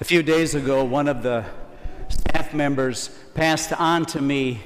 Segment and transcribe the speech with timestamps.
[0.00, 1.44] A few days ago, one of the
[2.08, 4.60] staff members passed on to me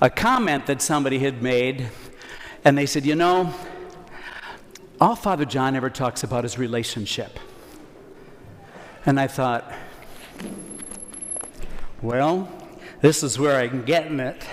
[0.00, 1.88] a comment that somebody had made,
[2.64, 3.52] and they said, You know,
[5.00, 7.40] all Father John ever talks about is relationship.
[9.04, 9.72] And I thought,
[12.00, 12.48] Well,
[13.00, 14.46] this is where I'm getting it.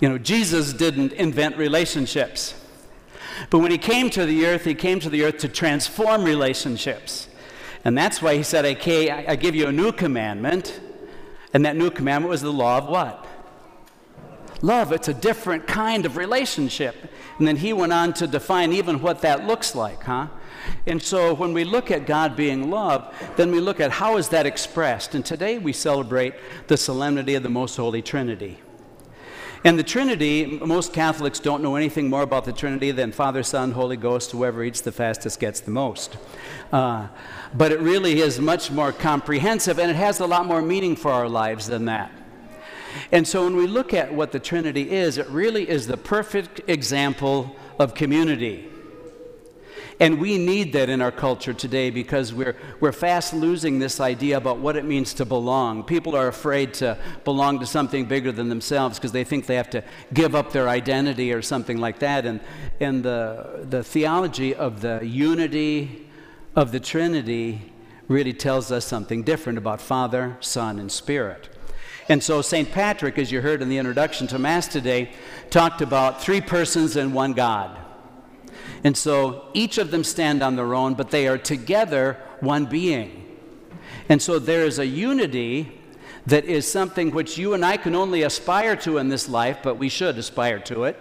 [0.00, 2.54] You know, Jesus didn't invent relationships.
[3.50, 7.28] But when he came to the earth, he came to the earth to transform relationships.
[7.84, 10.80] And that's why he said, okay, I give you a new commandment.
[11.52, 13.26] And that new commandment was the law of what?
[14.62, 14.92] Love.
[14.92, 16.94] It's a different kind of relationship.
[17.38, 20.26] And then he went on to define even what that looks like, huh?
[20.86, 24.28] And so when we look at God being love, then we look at how is
[24.28, 25.14] that expressed.
[25.14, 26.34] And today we celebrate
[26.66, 28.60] the solemnity of the most holy Trinity.
[29.62, 33.72] And the Trinity, most Catholics don't know anything more about the Trinity than Father, Son,
[33.72, 36.16] Holy Ghost, whoever eats the fastest gets the most.
[36.72, 37.08] Uh,
[37.52, 41.10] but it really is much more comprehensive and it has a lot more meaning for
[41.10, 42.10] our lives than that.
[43.12, 46.62] And so when we look at what the Trinity is, it really is the perfect
[46.66, 48.69] example of community.
[50.00, 54.38] And we need that in our culture today because we're, we're fast losing this idea
[54.38, 55.84] about what it means to belong.
[55.84, 59.68] People are afraid to belong to something bigger than themselves because they think they have
[59.70, 59.84] to
[60.14, 62.24] give up their identity or something like that.
[62.24, 62.40] And,
[62.80, 66.08] and the, the theology of the unity
[66.56, 67.70] of the Trinity
[68.08, 71.50] really tells us something different about Father, Son, and Spirit.
[72.08, 72.72] And so, St.
[72.72, 75.12] Patrick, as you heard in the introduction to Mass today,
[75.50, 77.79] talked about three persons and one God.
[78.82, 83.38] And so each of them stand on their own, but they are together one being.
[84.08, 85.80] And so there is a unity
[86.26, 89.76] that is something which you and I can only aspire to in this life, but
[89.76, 90.96] we should aspire to it.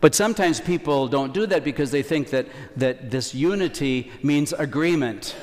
[0.00, 5.34] But sometimes people don't do that because they think that, that this unity means agreement.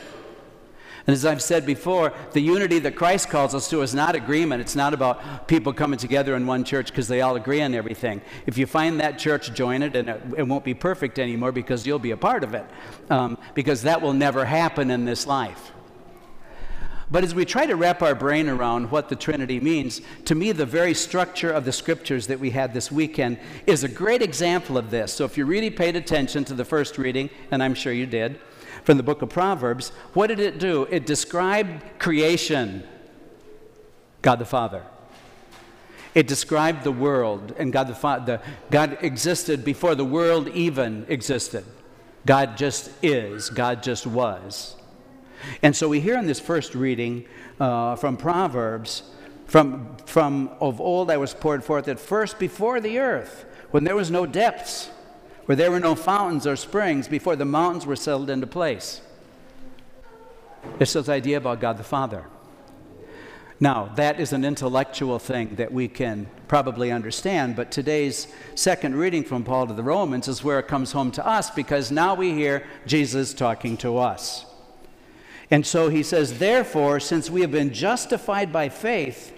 [1.08, 4.62] And as I've said before, the unity that Christ calls us to is not agreement.
[4.62, 8.22] It's not about people coming together in one church because they all agree on everything.
[8.48, 11.86] If you find that church, join it, and it, it won't be perfect anymore because
[11.86, 12.66] you'll be a part of it.
[13.12, 15.72] Um, because that will never happen in this life.
[17.12, 20.52] But as we try to wrap our brain around what the Trinity means, to me,
[20.52, 24.78] the very structure of the scriptures that we had this weekend is a great example
[24.78, 25.14] of this.
[25.14, 28.40] So if you really paid attention to the first reading, and I'm sure you did,
[28.84, 30.84] from the book of Proverbs, what did it do?
[30.90, 32.84] It described creation,
[34.24, 34.84] God the Father.
[36.16, 38.42] It described the world, and God the Father.
[38.72, 41.66] God existed before the world even existed.
[42.26, 43.50] God just is.
[43.50, 44.76] God just was.
[45.62, 47.26] And so we hear in this first reading
[47.60, 49.04] uh, from Proverbs,
[49.46, 53.96] from, from of old I was poured forth at first before the earth, when there
[53.96, 54.90] was no depths
[55.46, 59.02] where there were no fountains or springs before the mountains were settled into place.
[60.80, 62.26] It's this idea about God the Father.
[63.60, 69.24] Now, that is an intellectual thing that we can probably understand, but today's second reading
[69.24, 72.34] from Paul to the Romans is where it comes home to us because now we
[72.34, 74.46] hear Jesus talking to us.
[75.52, 79.32] And so he says, Therefore, since we have been justified by faith,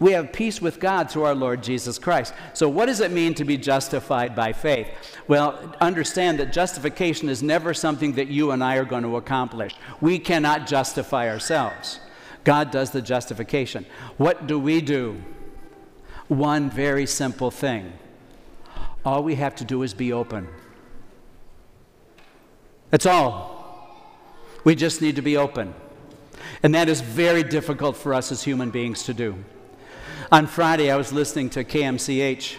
[0.00, 2.34] we have peace with God through our Lord Jesus Christ.
[2.54, 4.88] So, what does it mean to be justified by faith?
[5.28, 9.74] Well, understand that justification is never something that you and I are going to accomplish.
[10.00, 12.00] We cannot justify ourselves.
[12.44, 13.86] God does the justification.
[14.16, 15.22] What do we do?
[16.26, 17.92] One very simple thing.
[19.04, 20.48] All we have to do is be open.
[22.90, 23.51] That's all.
[24.64, 25.74] We just need to be open.
[26.62, 29.44] And that is very difficult for us as human beings to do.
[30.30, 32.56] On Friday, I was listening to KMCH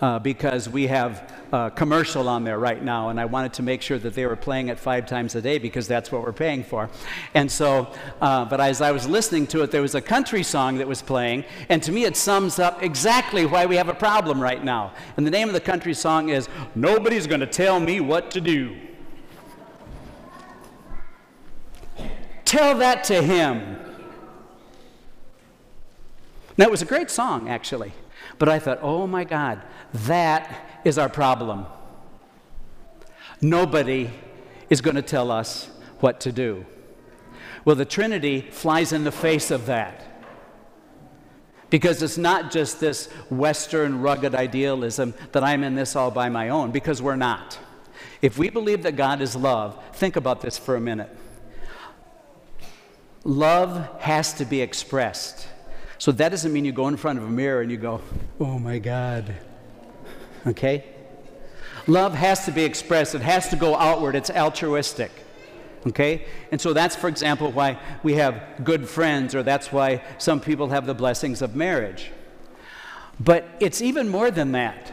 [0.00, 3.82] uh, because we have a commercial on there right now, and I wanted to make
[3.82, 6.64] sure that they were playing it five times a day because that's what we're paying
[6.64, 6.88] for.
[7.34, 7.92] And so,
[8.22, 11.02] uh, but as I was listening to it, there was a country song that was
[11.02, 14.94] playing, and to me, it sums up exactly why we have a problem right now.
[15.18, 18.74] And the name of the country song is Nobody's Gonna Tell Me What to Do.
[22.52, 23.78] Tell that to him.
[26.58, 27.94] Now, it was a great song, actually.
[28.38, 29.62] But I thought, oh my God,
[29.94, 31.64] that is our problem.
[33.40, 34.10] Nobody
[34.68, 35.70] is going to tell us
[36.00, 36.66] what to do.
[37.64, 40.04] Well, the Trinity flies in the face of that.
[41.70, 46.50] Because it's not just this Western rugged idealism that I'm in this all by my
[46.50, 47.58] own, because we're not.
[48.20, 51.16] If we believe that God is love, think about this for a minute.
[53.24, 55.46] Love has to be expressed.
[55.98, 58.00] So that doesn't mean you go in front of a mirror and you go,
[58.40, 59.34] oh my God.
[60.46, 60.84] Okay?
[61.86, 65.10] Love has to be expressed, it has to go outward, it's altruistic.
[65.86, 66.26] Okay?
[66.50, 70.68] And so that's, for example, why we have good friends, or that's why some people
[70.70, 72.10] have the blessings of marriage.
[73.18, 74.92] But it's even more than that.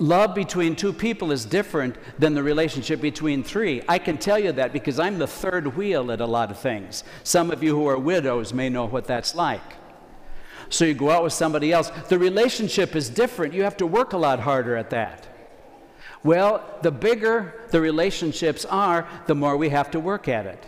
[0.00, 3.82] Love between two people is different than the relationship between three.
[3.88, 7.02] I can tell you that because I'm the third wheel at a lot of things.
[7.24, 9.60] Some of you who are widows may know what that's like.
[10.70, 11.90] So you go out with somebody else.
[12.08, 13.54] The relationship is different.
[13.54, 15.26] You have to work a lot harder at that.
[16.22, 20.64] Well, the bigger the relationships are, the more we have to work at it.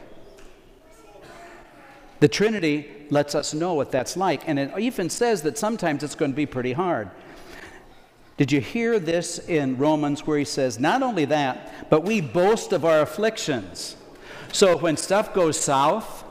[2.20, 6.14] The Trinity lets us know what that's like, and it even says that sometimes it's
[6.14, 7.10] going to be pretty hard.
[8.40, 12.72] Did you hear this in Romans where he says, Not only that, but we boast
[12.72, 13.96] of our afflictions.
[14.50, 16.24] So when stuff goes south,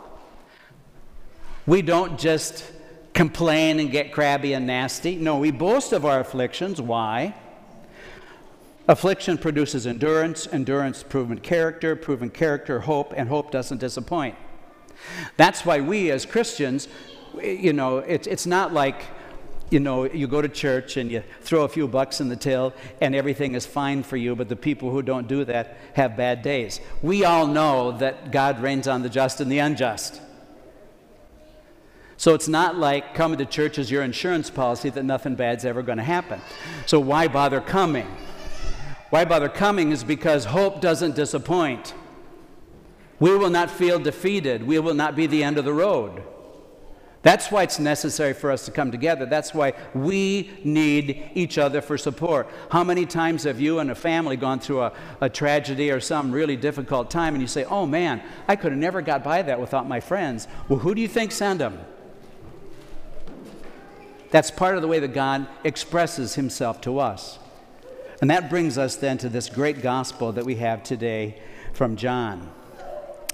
[1.68, 2.66] we don't just
[3.14, 5.18] complain and get crabby and nasty.
[5.18, 6.82] No, we boast of our afflictions.
[6.82, 7.36] Why?
[8.88, 14.34] Affliction produces endurance, endurance, proven character, proven character, hope, and hope doesn't disappoint.
[15.38, 16.88] That's why we as Christians,
[17.40, 19.06] you know, it's, it's not like,
[19.70, 22.74] you know, you go to church and you throw a few bucks in the till
[23.02, 26.42] and everything is fine for you, but the people who don't do that have bad
[26.42, 26.80] days.
[27.02, 30.22] We all know that God rains on the just and the unjust.
[32.18, 35.82] So it's not like coming to church is your insurance policy that nothing bad's ever
[35.82, 36.42] going to happen.
[36.86, 38.08] So why bother coming?
[39.10, 41.94] Why bother coming is because hope doesn't disappoint.
[43.20, 44.66] We will not feel defeated.
[44.66, 46.24] We will not be the end of the road.
[47.22, 49.26] That's why it's necessary for us to come together.
[49.26, 52.48] That's why we need each other for support.
[52.72, 56.32] How many times have you and a family gone through a, a tragedy or some
[56.32, 59.60] really difficult time and you say, oh man, I could have never got by that
[59.60, 60.48] without my friends?
[60.70, 61.80] Well, who do you think sent them?
[64.32, 67.40] That's part of the way that God expresses himself to us.
[68.22, 71.42] And that brings us then to this great gospel that we have today
[71.74, 72.50] from John.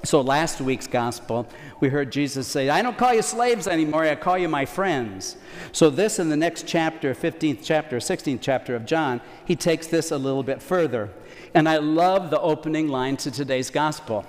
[0.05, 1.47] So, last week's gospel,
[1.79, 5.35] we heard Jesus say, I don't call you slaves anymore, I call you my friends.
[5.71, 10.11] So, this in the next chapter, 15th chapter, 16th chapter of John, he takes this
[10.11, 11.09] a little bit further.
[11.55, 14.25] And I love the opening line to today's gospel.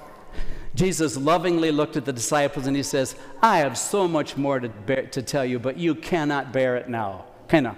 [0.74, 4.68] Jesus lovingly looked at the disciples and he says, I have so much more to,
[4.68, 7.26] bear, to tell you, but you cannot bear it now.
[7.48, 7.76] Kind of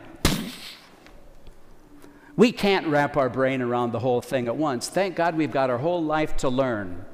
[2.39, 4.89] we can't wrap our brain around the whole thing at once.
[4.89, 7.05] Thank God we've got our whole life to learn.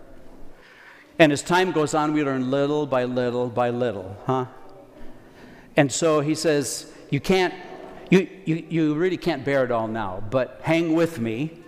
[1.19, 4.47] And as time goes on, we learn little by little by little, huh?
[5.77, 7.55] And so he says, You can't,
[8.11, 11.59] you, you, you really can't bear it all now, but hang with me.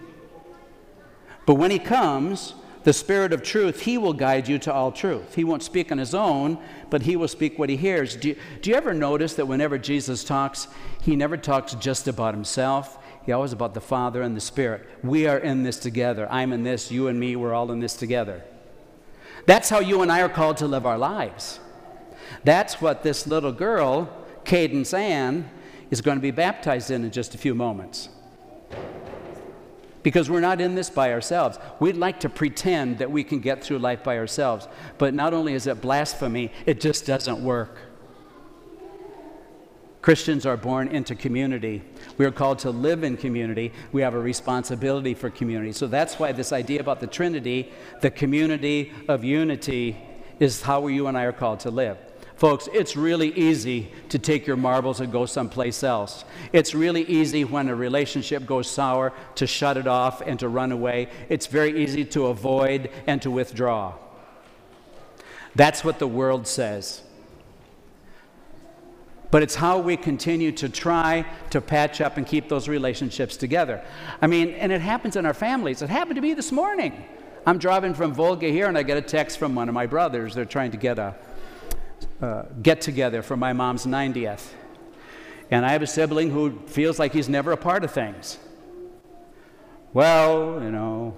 [1.44, 5.34] But when he comes, the Spirit of truth, he will guide you to all truth.
[5.34, 6.58] He won't speak on his own,
[6.90, 8.16] but he will speak what he hears.
[8.16, 10.69] Do you, do you ever notice that whenever Jesus talks,
[11.02, 12.99] he never talks just about himself?
[13.25, 14.88] He always about the Father and the Spirit.
[15.02, 16.28] We are in this together.
[16.31, 18.44] I'm in this, you and me, we're all in this together.
[19.44, 21.60] That's how you and I are called to live our lives.
[22.44, 24.08] That's what this little girl,
[24.44, 25.50] Cadence Ann,
[25.90, 28.08] is going to be baptized in in just a few moments.
[30.02, 31.58] Because we're not in this by ourselves.
[31.80, 34.68] We'd like to pretend that we can get through life by ourselves.
[34.98, 37.76] But not only is it blasphemy, it just doesn't work.
[40.06, 41.82] Christians are born into community.
[42.16, 43.72] We are called to live in community.
[43.90, 45.72] We have a responsibility for community.
[45.72, 47.72] So that's why this idea about the Trinity,
[48.02, 49.96] the community of unity,
[50.38, 51.98] is how you and I are called to live.
[52.36, 56.25] Folks, it's really easy to take your marbles and go someplace else.
[56.52, 60.70] It's really easy when a relationship goes sour to shut it off and to run
[60.70, 61.08] away.
[61.28, 63.94] It's very easy to avoid and to withdraw.
[65.56, 67.02] That's what the world says
[69.30, 73.85] but it's how we continue to try to patch up and keep those relationships together.
[74.23, 75.83] I mean, and it happens in our families.
[75.83, 77.04] It happened to me this morning.
[77.45, 80.35] I'm driving from Volga here, and I get a text from one of my brothers.
[80.35, 81.14] They're trying to get a
[82.21, 84.47] uh, get together for my mom's 90th.
[85.50, 88.38] And I have a sibling who feels like he's never a part of things.
[89.92, 91.16] Well, you know,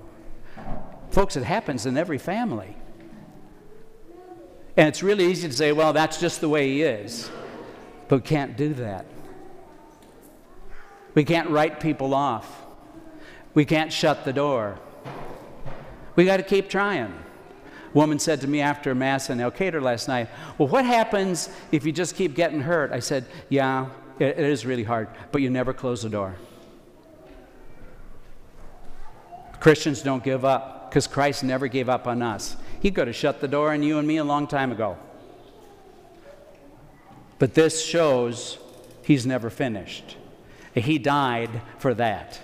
[1.10, 2.76] folks, it happens in every family.
[4.76, 7.30] And it's really easy to say, well, that's just the way he is.
[8.08, 9.06] But we can't do that.
[11.14, 12.64] We can't write people off.
[13.54, 14.78] We can't shut the door.
[16.16, 17.12] We got to keep trying.
[17.12, 21.84] A woman said to me after Mass in Elkader last night, Well, what happens if
[21.84, 22.92] you just keep getting hurt?
[22.92, 23.88] I said, Yeah,
[24.18, 26.36] it is really hard, but you never close the door.
[29.60, 32.56] Christians don't give up because Christ never gave up on us.
[32.80, 34.96] He could have shut the door on you and me a long time ago.
[37.38, 38.58] But this shows
[39.02, 40.16] he's never finished.
[40.74, 42.40] He died for that.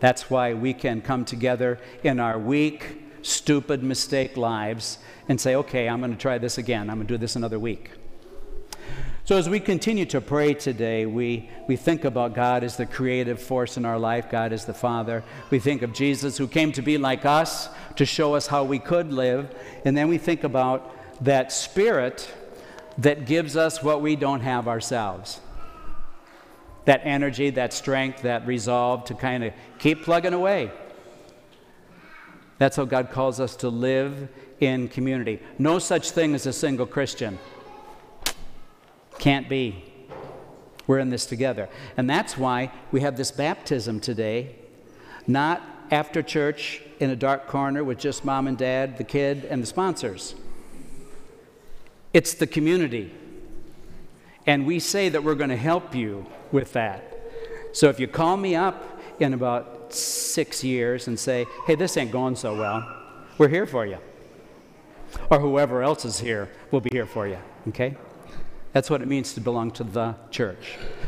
[0.00, 5.88] That's why we can come together in our weak, stupid mistake lives and say, okay,
[5.88, 6.90] I'm going to try this again.
[6.90, 7.90] I'm going to do this another week.
[9.24, 13.40] So, as we continue to pray today, we, we think about God as the creative
[13.40, 15.22] force in our life, God as the Father.
[15.50, 18.80] We think of Jesus who came to be like us to show us how we
[18.80, 19.54] could live.
[19.84, 20.90] And then we think about
[21.22, 22.28] that Spirit
[22.98, 25.40] that gives us what we don't have ourselves
[26.86, 30.70] that energy, that strength, that resolve to kind of keep plugging away.
[32.58, 34.28] That's how God calls us to live
[34.60, 35.40] in community.
[35.58, 37.38] No such thing as a single Christian.
[39.18, 39.84] Can't be.
[40.86, 41.68] We're in this together.
[41.96, 44.56] And that's why we have this baptism today,
[45.26, 49.62] not after church in a dark corner with just mom and dad, the kid, and
[49.62, 50.34] the sponsors.
[52.12, 53.12] It's the community.
[54.46, 57.04] And we say that we're going to help you with that.
[57.72, 62.10] So if you call me up in about six years and say, hey, this ain't
[62.10, 62.96] going so well,
[63.38, 63.98] we're here for you.
[65.28, 67.38] Or whoever else is here will be here for you,
[67.68, 67.96] okay?
[68.72, 70.78] That's what it means to belong to the church.